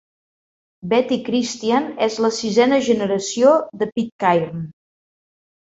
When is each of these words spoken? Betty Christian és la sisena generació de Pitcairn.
Betty 0.93 1.17
Christian 1.27 1.85
és 2.07 2.17
la 2.27 2.33
sisena 2.39 2.81
generació 2.89 3.55
de 3.83 3.91
Pitcairn. 3.95 4.67